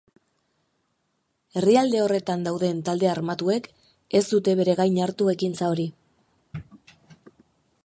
Herrialde 1.59 2.01
horretan 2.05 2.47
dauden 2.47 2.79
talde 2.87 3.11
armatuek 3.11 3.69
ez 4.21 4.23
dute 4.33 4.57
bere 4.63 4.77
gain 4.83 4.99
hartu 5.05 5.31
ekintza 5.37 5.71
hori. 5.77 5.87